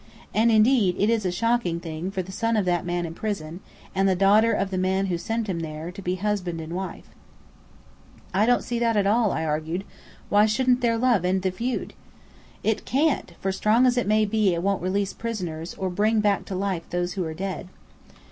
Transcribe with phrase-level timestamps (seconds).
[0.33, 3.59] And indeed, it is a shocking thing for the son of that man in prison,
[3.93, 7.09] and the daughter of the man who sent him there, to be husband and wife."
[8.33, 9.83] "I don't see that at all," I argued.
[10.27, 11.93] "Why shouldn't their love end the feud?"
[12.63, 16.45] "It can't, for strong as it may be, it won't release prisoners, or bring back
[16.45, 17.67] to life those who are dead."